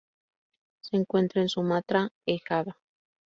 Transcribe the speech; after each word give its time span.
Se 0.81 0.95
encuentra 0.97 1.43
en 1.43 1.49
Sumatra 1.49 2.09
e 2.25 2.39
Java. 2.39 2.75